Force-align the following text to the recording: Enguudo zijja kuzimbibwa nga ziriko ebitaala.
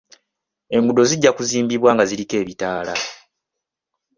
Enguudo 0.75 1.01
zijja 1.09 1.31
kuzimbibwa 1.37 1.89
nga 1.93 2.03
ziriko 2.09 2.35
ebitaala. 2.41 2.93